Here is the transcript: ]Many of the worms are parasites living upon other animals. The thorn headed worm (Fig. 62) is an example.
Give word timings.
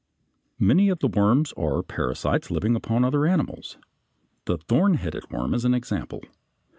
]Many 0.59 0.89
of 0.89 0.97
the 0.97 1.07
worms 1.07 1.53
are 1.55 1.83
parasites 1.83 2.49
living 2.49 2.75
upon 2.75 3.05
other 3.05 3.27
animals. 3.27 3.77
The 4.45 4.57
thorn 4.57 4.95
headed 4.95 5.29
worm 5.29 5.51
(Fig. 5.51 5.57
62) 5.57 5.57
is 5.57 5.65
an 5.65 5.73
example. 5.75 6.23